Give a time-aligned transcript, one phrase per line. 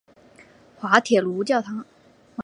[0.79, 1.85] 滑铁卢教堂。